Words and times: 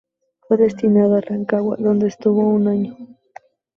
Fue 0.47 0.57
destinado 0.57 1.13
a 1.13 1.21
Rancagua, 1.21 1.77
donde 1.77 2.07
estuvo 2.07 2.41
un 2.41 2.67
año. 2.67 2.97